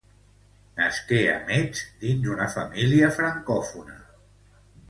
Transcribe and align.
Nasqué 0.79 1.19
a 1.33 1.35
Metz 1.51 1.83
dins 2.05 2.31
una 2.37 2.49
família 2.57 3.11
francòfona. 3.19 4.01